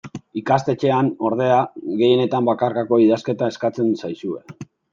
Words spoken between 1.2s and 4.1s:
ordea, gehienetan bakarkako idazketa eskatzen